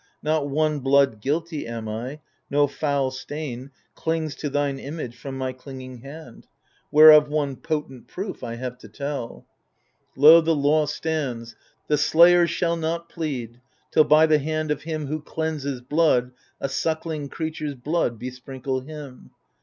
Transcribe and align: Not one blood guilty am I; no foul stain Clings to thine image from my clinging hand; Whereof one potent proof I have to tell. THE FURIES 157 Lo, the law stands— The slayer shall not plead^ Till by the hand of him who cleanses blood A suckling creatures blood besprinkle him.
Not 0.23 0.49
one 0.49 0.79
blood 0.79 1.21
guilty 1.21 1.67
am 1.67 1.87
I; 1.87 2.21
no 2.49 2.65
foul 2.65 3.11
stain 3.11 3.69
Clings 3.93 4.33
to 4.37 4.49
thine 4.49 4.79
image 4.79 5.15
from 5.15 5.37
my 5.37 5.53
clinging 5.53 5.99
hand; 5.99 6.47
Whereof 6.89 7.29
one 7.29 7.55
potent 7.55 8.07
proof 8.07 8.43
I 8.43 8.55
have 8.55 8.79
to 8.79 8.87
tell. 8.89 9.45
THE 10.15 10.21
FURIES 10.21 10.33
157 10.33 10.33
Lo, 10.35 10.41
the 10.41 10.55
law 10.69 10.85
stands— 10.87 11.55
The 11.87 11.97
slayer 11.99 12.47
shall 12.47 12.77
not 12.77 13.11
plead^ 13.11 13.59
Till 13.91 14.05
by 14.05 14.25
the 14.25 14.39
hand 14.39 14.71
of 14.71 14.81
him 14.81 15.05
who 15.05 15.21
cleanses 15.21 15.81
blood 15.81 16.31
A 16.59 16.67
suckling 16.67 17.29
creatures 17.29 17.75
blood 17.75 18.17
besprinkle 18.17 18.79
him. 18.79 19.29